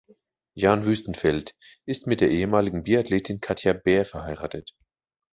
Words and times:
Jan 0.55 0.83
Wüstenfeld 0.85 1.53
ist 1.85 2.07
mit 2.07 2.21
der 2.21 2.31
ehemaligen 2.31 2.81
Biathletin 2.81 3.39
Katja 3.39 3.73
Beer 3.73 4.03
verheiratet. 4.03 4.71